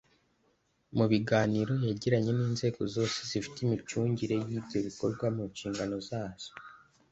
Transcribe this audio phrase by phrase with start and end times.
[0.97, 6.51] Mu biganiro yagiranye n’inzego zose zifite imicungire y’ibyo bikorwa mu nshingano zazo